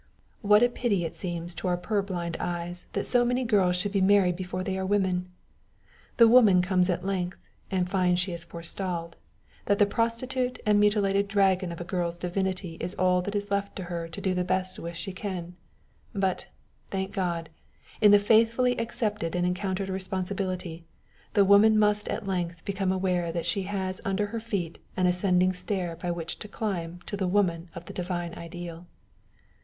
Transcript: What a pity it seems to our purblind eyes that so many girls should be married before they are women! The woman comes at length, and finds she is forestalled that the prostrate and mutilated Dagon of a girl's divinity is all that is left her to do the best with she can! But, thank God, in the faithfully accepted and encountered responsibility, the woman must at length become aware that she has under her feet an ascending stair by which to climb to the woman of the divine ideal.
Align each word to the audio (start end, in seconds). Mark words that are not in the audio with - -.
What 0.41 0.63
a 0.63 0.69
pity 0.69 1.05
it 1.05 1.13
seems 1.13 1.53
to 1.53 1.67
our 1.67 1.77
purblind 1.77 2.35
eyes 2.39 2.87
that 2.93 3.05
so 3.05 3.23
many 3.23 3.43
girls 3.43 3.75
should 3.75 3.91
be 3.91 4.01
married 4.01 4.35
before 4.35 4.63
they 4.63 4.75
are 4.79 4.83
women! 4.83 5.29
The 6.17 6.27
woman 6.27 6.63
comes 6.63 6.89
at 6.89 7.05
length, 7.05 7.37
and 7.69 7.87
finds 7.87 8.19
she 8.19 8.33
is 8.33 8.43
forestalled 8.43 9.15
that 9.65 9.77
the 9.77 9.85
prostrate 9.85 10.57
and 10.65 10.79
mutilated 10.79 11.27
Dagon 11.27 11.71
of 11.71 11.79
a 11.79 11.83
girl's 11.83 12.17
divinity 12.17 12.77
is 12.79 12.95
all 12.95 13.21
that 13.21 13.35
is 13.35 13.51
left 13.51 13.77
her 13.77 14.07
to 14.07 14.19
do 14.21 14.33
the 14.33 14.43
best 14.43 14.79
with 14.79 14.95
she 14.95 15.13
can! 15.13 15.55
But, 16.15 16.47
thank 16.87 17.11
God, 17.13 17.49
in 18.01 18.09
the 18.09 18.17
faithfully 18.17 18.79
accepted 18.79 19.35
and 19.35 19.45
encountered 19.45 19.89
responsibility, 19.89 20.83
the 21.35 21.45
woman 21.45 21.77
must 21.77 22.07
at 22.07 22.25
length 22.25 22.65
become 22.65 22.91
aware 22.91 23.31
that 23.31 23.45
she 23.45 23.61
has 23.69 24.01
under 24.03 24.25
her 24.33 24.39
feet 24.39 24.79
an 24.97 25.05
ascending 25.05 25.53
stair 25.53 25.95
by 25.95 26.09
which 26.09 26.39
to 26.39 26.47
climb 26.47 27.01
to 27.05 27.15
the 27.15 27.27
woman 27.27 27.69
of 27.75 27.85
the 27.85 27.93
divine 27.93 28.33
ideal. 28.33 28.87